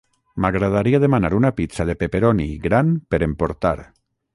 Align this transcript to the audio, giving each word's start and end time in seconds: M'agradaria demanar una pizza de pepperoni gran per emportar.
M'agradaria 0.45 1.01
demanar 1.03 1.31
una 1.41 1.53
pizza 1.59 1.87
de 1.91 1.97
pepperoni 2.03 2.51
gran 2.67 2.95
per 3.15 3.23
emportar. 3.31 3.81